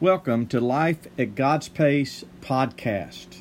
[0.00, 3.36] Welcome to Life at God's Pace podcast.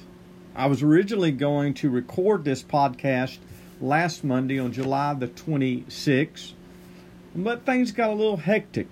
[0.53, 3.37] I was originally going to record this podcast
[3.79, 6.51] last Monday on July the 26th,
[7.33, 8.89] but things got a little hectic.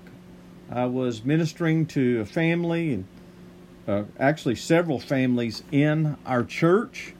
[0.72, 3.06] I was ministering to a family and
[3.86, 7.16] uh, actually several families in our church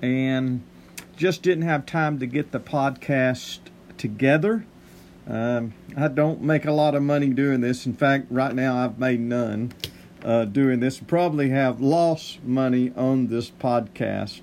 [0.00, 0.62] and
[1.16, 3.58] just didn't have time to get the podcast
[3.98, 4.64] together.
[5.30, 7.86] Um, I don't make a lot of money doing this.
[7.86, 9.72] In fact, right now I've made none
[10.24, 10.98] uh, doing this.
[10.98, 14.40] Probably have lost money on this podcast.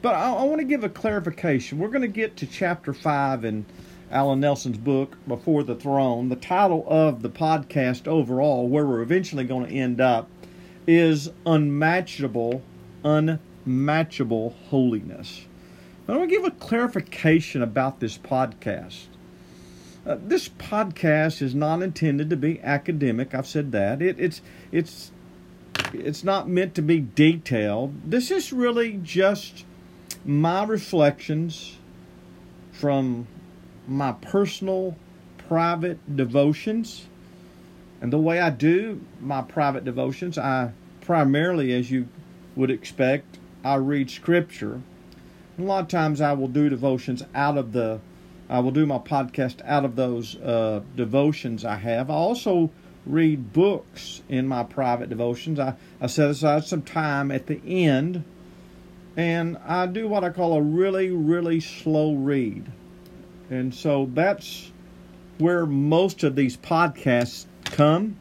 [0.00, 1.78] But I, I want to give a clarification.
[1.78, 3.66] We're going to get to chapter 5 in
[4.12, 6.28] Alan Nelson's book, Before the Throne.
[6.28, 10.28] The title of the podcast overall, where we're eventually going to end up,
[10.86, 12.62] is Unmatchable,
[13.04, 15.46] Unmatchable Holiness.
[16.06, 19.06] I want to give a clarification about this podcast.
[20.04, 23.34] Uh, this podcast is not intended to be academic.
[23.34, 24.02] I've said that.
[24.02, 24.40] It, it's
[24.72, 25.12] it's
[25.92, 28.10] it's not meant to be detailed.
[28.10, 29.64] This is really just
[30.24, 31.76] my reflections
[32.72, 33.28] from
[33.86, 34.96] my personal
[35.36, 37.06] private devotions.
[38.00, 42.08] And the way I do my private devotions, I primarily, as you
[42.56, 44.80] would expect, I read scripture.
[45.56, 48.00] And a lot of times I will do devotions out of the
[48.52, 52.10] I will do my podcast out of those uh, devotions I have.
[52.10, 52.70] I also
[53.06, 55.58] read books in my private devotions.
[55.58, 58.24] I, I set aside some time at the end
[59.16, 62.70] and I do what I call a really, really slow read.
[63.48, 64.70] And so that's
[65.38, 68.18] where most of these podcasts come.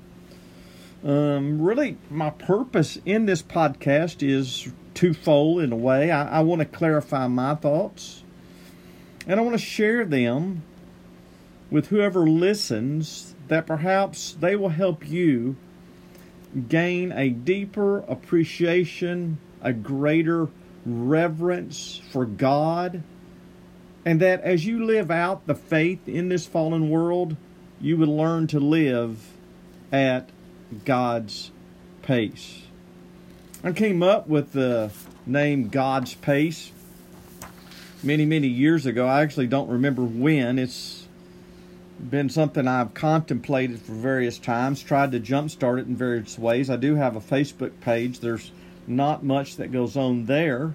[1.03, 6.09] Um, really, my purpose in this podcast is twofold in a way.
[6.09, 8.23] I, I want to clarify my thoughts
[9.27, 10.63] and I want to share them
[11.69, 15.55] with whoever listens that perhaps they will help you
[16.67, 20.49] gain a deeper appreciation, a greater
[20.85, 23.03] reverence for God,
[24.03, 27.37] and that as you live out the faith in this fallen world,
[27.79, 29.31] you would learn to live
[29.91, 30.29] at
[30.85, 31.51] God's
[32.01, 32.63] pace.
[33.63, 34.91] I came up with the
[35.25, 36.71] name God's Pace
[38.03, 39.07] many, many years ago.
[39.07, 40.59] I actually don't remember when.
[40.59, 41.07] It's
[41.99, 46.69] been something I've contemplated for various times, tried to jumpstart it in various ways.
[46.69, 48.19] I do have a Facebook page.
[48.19, 48.51] There's
[48.87, 50.73] not much that goes on there.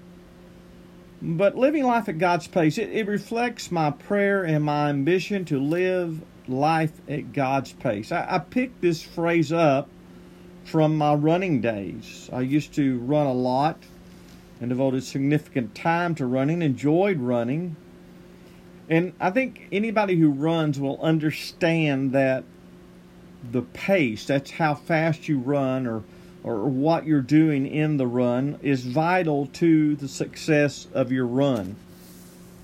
[1.20, 5.58] But living life at God's pace, it, it reflects my prayer and my ambition to
[5.58, 8.12] live life at God's pace.
[8.12, 9.88] I, I picked this phrase up
[10.64, 12.28] from my running days.
[12.32, 13.78] I used to run a lot
[14.60, 17.76] and devoted significant time to running, enjoyed running.
[18.88, 22.44] And I think anybody who runs will understand that
[23.50, 26.04] the pace, that's how fast you run or
[26.46, 31.74] or what you're doing in the run is vital to the success of your run.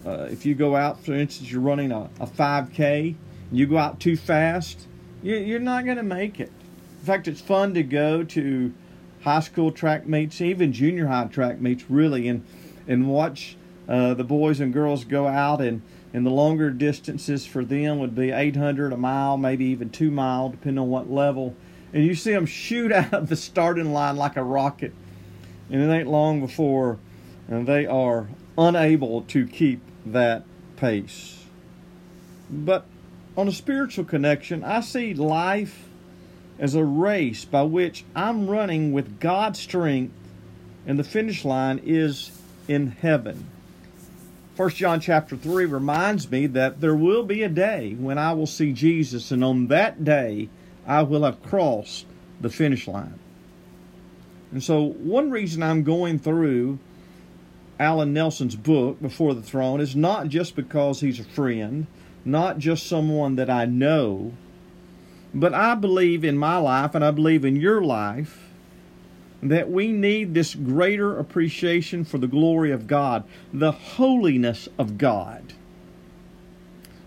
[0.06, 3.16] Uh, if you go out, for instance, you're running a, a 5K,
[3.50, 4.86] you go out too fast,
[5.20, 6.52] you, you're not going to make it.
[7.00, 8.72] In fact, it's fun to go to
[9.22, 12.44] high school track meets, even junior high track meets, really, and
[12.86, 13.56] and watch
[13.88, 15.82] uh, the boys and girls go out and
[16.14, 20.50] and the longer distances for them would be 800 a mile, maybe even two mile,
[20.50, 21.56] depending on what level.
[21.94, 24.92] And you see them shoot out of the starting line like a rocket,
[25.70, 26.98] and it ain't long before
[27.48, 30.44] and they are unable to keep that
[30.76, 31.44] pace.
[32.50, 32.86] But
[33.36, 35.88] on a spiritual connection, I see life
[36.58, 40.14] as a race by which I'm running with God's strength,
[40.86, 42.30] and the finish line is
[42.68, 43.46] in heaven.
[44.56, 48.46] 1 John chapter 3 reminds me that there will be a day when I will
[48.46, 50.50] see Jesus, and on that day
[50.86, 52.06] I will have crossed
[52.40, 53.19] the finish line.
[54.50, 56.78] And so, one reason I'm going through
[57.80, 61.86] Alan Nelson's book, Before the Throne, is not just because he's a friend,
[62.24, 64.32] not just someone that I know,
[65.34, 68.50] but I believe in my life, and I believe in your life,
[69.43, 75.55] that we need this greater appreciation for the glory of God, the holiness of God.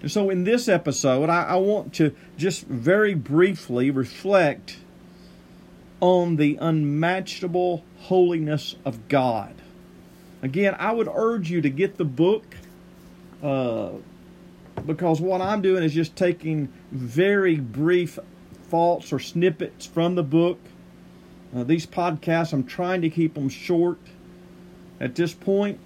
[0.01, 4.77] And so, in this episode, I, I want to just very briefly reflect
[6.01, 9.55] on the unmatchable holiness of God.
[10.41, 12.43] Again, I would urge you to get the book.
[13.41, 13.91] Uh,
[14.85, 18.19] because what I'm doing is just taking very brief
[18.69, 20.59] thoughts or snippets from the book.
[21.55, 23.99] Uh, these podcasts, I'm trying to keep them short
[24.99, 25.79] at this point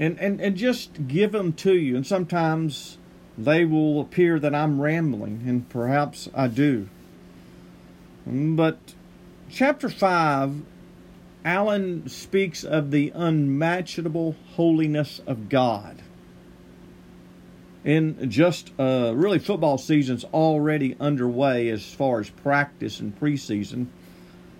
[0.00, 1.94] and, and, and just give them to you.
[1.94, 2.98] And sometimes
[3.36, 6.88] they will appear that I'm rambling, and perhaps I do.
[8.26, 8.78] But
[9.50, 10.62] chapter 5,
[11.44, 16.02] Allen speaks of the unmatchable holiness of God.
[17.82, 23.86] In just uh, really football season's already underway as far as practice and preseason,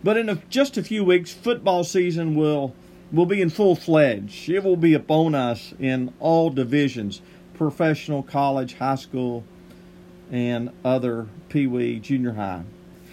[0.02, 2.74] but in a, just a few weeks, football season will
[3.12, 4.48] will be in full fledged.
[4.48, 7.20] It will be upon us in all divisions:
[7.52, 9.44] professional, college, high school,
[10.30, 12.62] and other pee wee, junior high.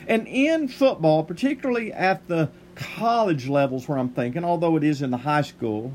[0.07, 5.11] And in football, particularly at the college levels where I'm thinking, although it is in
[5.11, 5.91] the high school,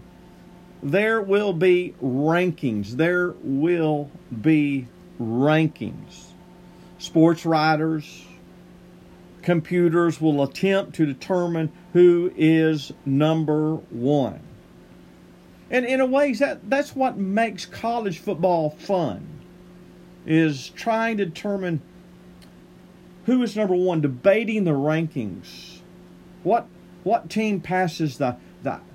[0.83, 2.93] there will be rankings.
[2.93, 4.89] There will be
[5.21, 6.33] rankings.
[6.99, 8.27] Sports writers,
[9.43, 14.41] computers will attempt to determine who is number one.
[15.71, 19.27] And in a way, that, that's what makes college football fun,
[20.27, 21.81] is trying to determine
[23.25, 25.79] who is number one, debating the rankings.
[26.43, 26.67] What
[27.05, 28.37] what team passes the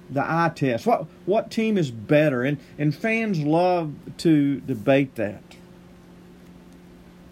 [0.09, 0.85] the eye test?
[0.85, 2.43] What what team is better?
[2.43, 5.41] And and fans love to debate that.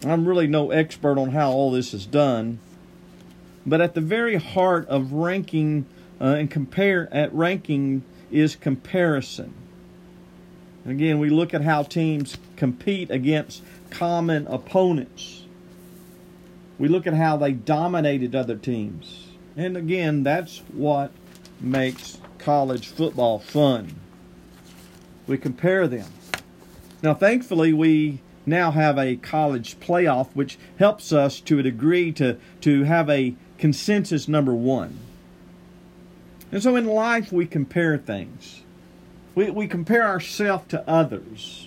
[0.04, 2.60] I'm really no expert on how all this is done,
[3.64, 5.86] but at the very heart of ranking
[6.20, 9.54] uh, and compare at ranking is comparison.
[10.84, 15.44] again, we look at how teams compete against common opponents.
[16.78, 19.28] We look at how they dominated other teams.
[19.56, 21.10] And again, that's what
[21.60, 23.92] makes college football fun.
[25.26, 26.06] We compare them.
[27.02, 32.38] Now, thankfully, we now have a college playoff, which helps us to a degree to,
[32.60, 34.96] to have a consensus number one.
[36.52, 38.62] And so in life, we compare things.
[39.34, 41.66] We, we compare ourselves to others.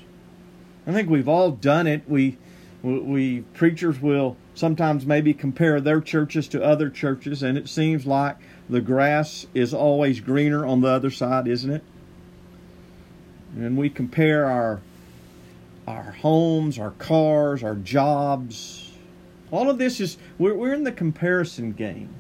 [0.88, 2.04] I think we've all done it.
[2.08, 2.38] We,
[2.82, 8.06] we, we preachers will sometimes maybe compare their churches to other churches, and it seems
[8.06, 8.36] like
[8.70, 11.84] the grass is always greener on the other side, isn't it?
[13.56, 14.82] And we compare our
[15.88, 18.92] our homes, our cars, our jobs.
[19.50, 22.14] All of this is we're, we're in the comparison game.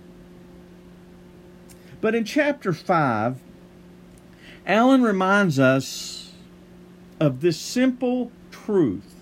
[2.02, 3.40] But in chapter 5,
[4.66, 6.32] Allen reminds us
[7.20, 9.16] of this simple truth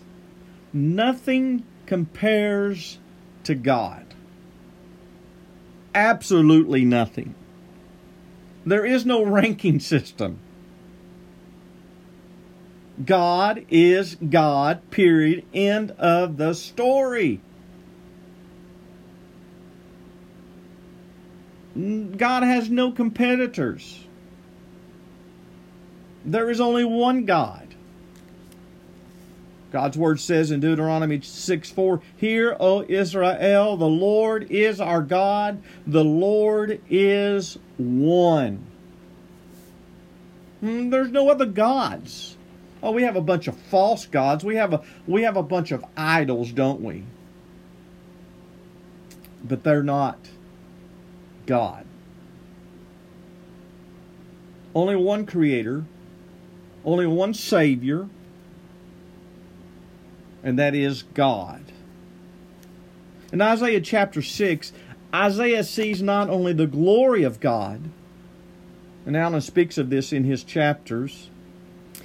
[0.71, 2.99] nothing compares
[3.47, 4.13] to God.
[5.95, 7.33] Absolutely nothing.
[8.65, 10.39] There is no ranking system.
[13.03, 15.45] God is God, period.
[15.53, 17.39] End of the story.
[21.75, 24.03] God has no competitors.
[26.25, 27.66] There is only one God.
[29.71, 35.61] God's word says in Deuteronomy 6 4, Hear, O Israel, the Lord is our God,
[35.85, 38.65] the Lord is one.
[40.61, 42.37] Hmm, there's no other gods.
[42.81, 44.43] Oh, we have a bunch of false gods.
[44.43, 47.03] We have a we have a bunch of idols, don't we?
[49.43, 50.17] But they're not
[51.45, 51.85] God.
[54.75, 55.85] Only one creator,
[56.85, 58.07] only one savior,
[60.47, 61.61] and that is God.
[63.33, 64.71] In Isaiah chapter 6,
[65.13, 67.81] Isaiah sees not only the glory of God,
[69.05, 71.29] and Allen speaks of this in his chapters.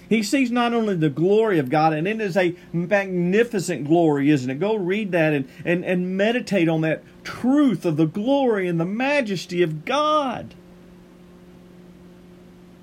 [0.08, 4.50] He sees not only the glory of God, and it is a magnificent glory, isn't
[4.50, 4.58] it?
[4.58, 8.84] Go read that and, and, and meditate on that truth of the glory and the
[8.84, 10.56] majesty of God.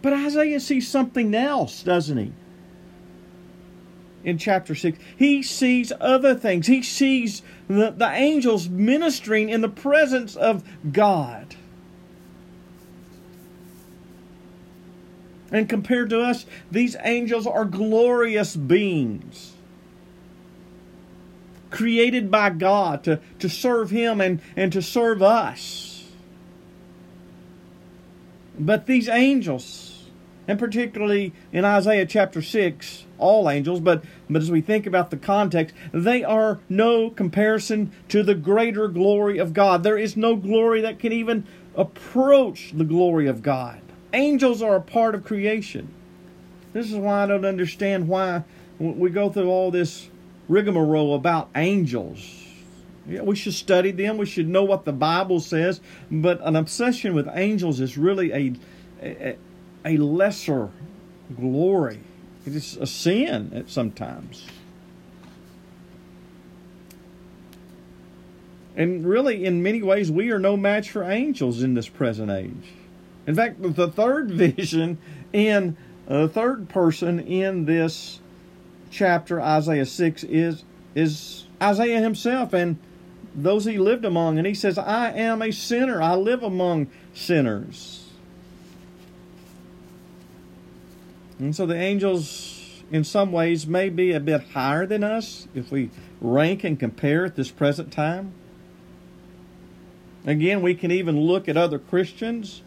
[0.01, 2.31] But Isaiah sees something else, doesn't he?
[4.23, 4.97] In chapter 6.
[5.17, 6.67] He sees other things.
[6.67, 11.55] He sees the, the angels ministering in the presence of God.
[15.51, 19.53] And compared to us, these angels are glorious beings.
[21.71, 26.07] Created by God to, to serve Him and, and to serve us.
[28.59, 29.98] But these angels,
[30.49, 35.17] and particularly in Isaiah chapter 6, all angels, but, but as we think about the
[35.17, 39.83] context, they are no comparison to the greater glory of God.
[39.83, 43.79] There is no glory that can even approach the glory of God.
[44.11, 45.93] Angels are a part of creation.
[46.73, 48.43] This is why I don't understand why
[48.79, 50.09] we go through all this
[50.47, 52.43] rigmarole about angels.
[53.07, 54.17] Yeah, we should study them.
[54.17, 55.79] We should know what the Bible says.
[56.09, 58.53] But an obsession with angels is really a,
[59.03, 59.37] a,
[59.85, 60.69] a lesser
[61.35, 61.99] glory
[62.45, 64.45] it is a sin at sometimes.
[68.75, 72.73] And really, in many ways, we are no match for angels in this present age.
[73.27, 74.97] In fact, the third vision
[75.33, 75.75] in
[76.07, 78.19] uh, the third person in this
[78.89, 80.63] chapter, Isaiah 6, is,
[80.95, 82.79] is Isaiah himself and
[83.35, 84.39] those he lived among.
[84.39, 86.01] And he says, I am a sinner.
[86.01, 88.08] I live among sinners.
[91.39, 95.71] And so the angels, in some ways, may be a bit higher than us if
[95.71, 98.33] we rank and compare at this present time.
[100.25, 102.61] Again, we can even look at other Christians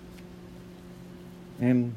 [1.61, 1.95] and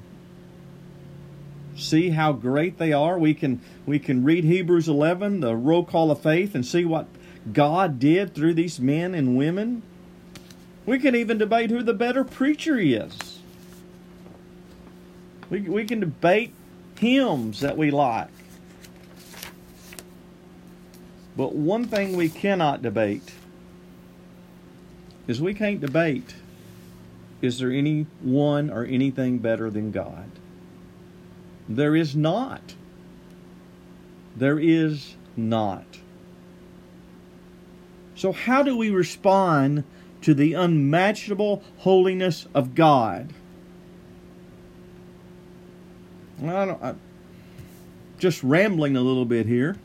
[1.77, 3.17] see how great they are.
[3.17, 7.07] We can we can read Hebrews 11, the roll call of faith, and see what
[7.51, 9.81] God did through these men and women.
[10.85, 13.39] We can even debate who the better preacher is.
[15.49, 16.53] We, we can debate
[16.99, 18.29] hymns that we like.
[21.37, 23.33] But one thing we cannot debate
[25.27, 26.35] is we can't debate
[27.41, 30.31] is there anyone or anything better than God?
[31.67, 32.73] There is not.
[34.35, 35.85] There is not.
[38.15, 39.83] So, how do we respond
[40.21, 43.33] to the unmatchable holiness of God?
[46.43, 46.95] I don't, I,
[48.17, 49.77] just rambling a little bit here.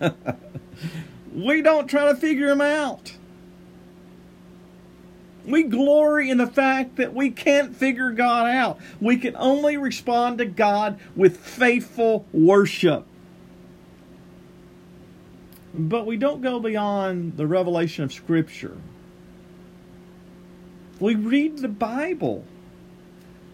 [1.34, 3.14] we don't try to figure him out.
[5.46, 8.78] We glory in the fact that we can't figure God out.
[9.00, 13.06] We can only respond to God with faithful worship.
[15.74, 18.76] But we don't go beyond the revelation of Scripture.
[21.00, 22.44] We read the Bible.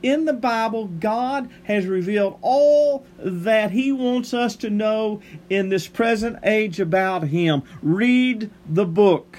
[0.03, 5.87] In the Bible, God has revealed all that He wants us to know in this
[5.87, 7.63] present age about Him.
[7.83, 9.39] Read the book.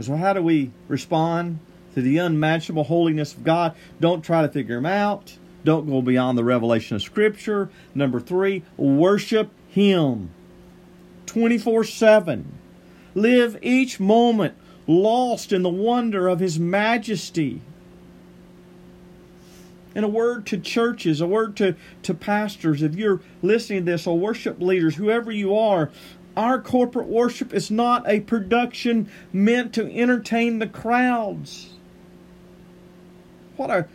[0.00, 1.60] So, how do we respond
[1.94, 3.76] to the unmatchable holiness of God?
[4.00, 5.38] Don't try to figure Him out.
[5.64, 7.70] Don't go beyond the revelation of Scripture.
[7.94, 10.30] Number three, worship Him
[11.26, 12.58] 24 7.
[13.14, 14.54] Live each moment
[14.86, 17.60] lost in the wonder of His majesty.
[19.94, 24.06] And a word to churches, a word to, to pastors, if you're listening to this,
[24.06, 25.90] or worship leaders, whoever you are,
[26.36, 31.74] our corporate worship is not a production meant to entertain the crowds.
[33.56, 33.86] What a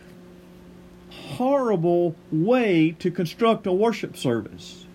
[1.10, 4.86] horrible way to construct a worship service.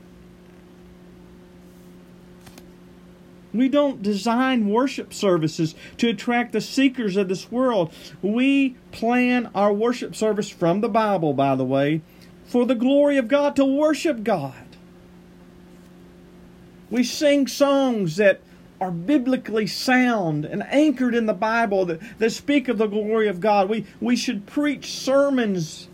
[3.53, 7.93] We don't design worship services to attract the seekers of this world.
[8.21, 12.01] We plan our worship service from the Bible, by the way,
[12.45, 14.55] for the glory of God, to worship God.
[16.89, 18.41] We sing songs that
[18.81, 23.39] are biblically sound and anchored in the Bible that, that speak of the glory of
[23.39, 23.69] God.
[23.69, 25.87] We, we should preach sermons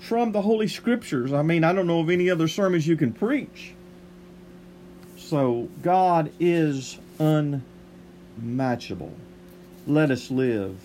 [0.00, 1.32] from the Holy Scriptures.
[1.32, 3.75] I mean, I don't know of any other sermons you can preach.
[5.26, 6.98] So, God is
[8.38, 9.12] unmatchable.
[9.84, 10.78] Let us live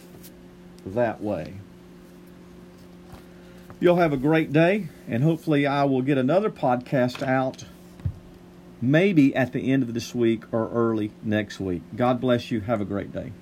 [0.83, 1.53] that way.
[3.79, 7.65] You'll have a great day, and hopefully, I will get another podcast out
[8.81, 11.83] maybe at the end of this week or early next week.
[11.95, 12.61] God bless you.
[12.61, 13.33] Have a great day.